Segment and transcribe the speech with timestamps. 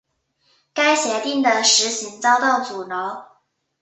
[0.73, 3.37] 该协定的实行遭到阻挠。